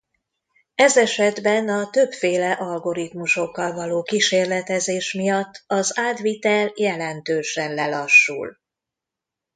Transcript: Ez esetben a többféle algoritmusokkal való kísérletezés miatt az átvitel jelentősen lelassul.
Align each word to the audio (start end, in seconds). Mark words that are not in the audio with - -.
Ez 0.75 0.97
esetben 0.97 1.69
a 1.69 1.89
többféle 1.89 2.51
algoritmusokkal 2.53 3.73
való 3.73 4.01
kísérletezés 4.03 5.13
miatt 5.13 5.63
az 5.67 5.99
átvitel 5.99 6.71
jelentősen 6.75 7.73
lelassul. 7.73 8.57